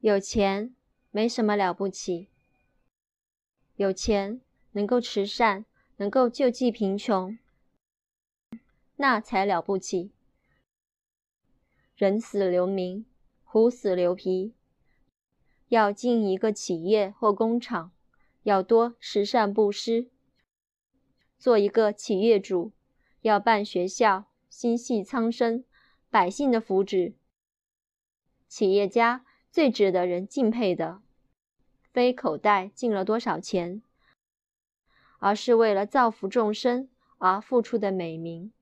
[0.00, 0.76] 有钱
[1.10, 2.28] 没什么了不起，
[3.74, 4.40] 有钱
[4.70, 5.64] 能够慈善，
[5.96, 7.36] 能够救济贫穷，
[8.94, 10.12] 那才了不起。
[11.96, 13.06] 人死留名，
[13.42, 14.54] 虎死留皮。
[15.66, 17.90] 要进一个企业或工厂，
[18.44, 20.08] 要多慈善布施；
[21.36, 22.70] 做一个企业主，
[23.22, 25.64] 要办学校，心系苍生
[26.08, 27.14] 百姓的福祉。
[28.46, 29.26] 企业家
[29.58, 31.02] 最值得人敬佩的，
[31.92, 33.82] 非口袋进了多少钱，
[35.18, 38.52] 而是为了造福众生而付出的美名。